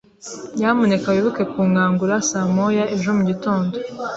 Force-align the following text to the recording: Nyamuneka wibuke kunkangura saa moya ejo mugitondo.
Nyamuneka 0.57 1.07
wibuke 1.15 1.43
kunkangura 1.51 2.15
saa 2.29 2.47
moya 2.55 2.83
ejo 2.95 3.09
mugitondo. 3.17 3.75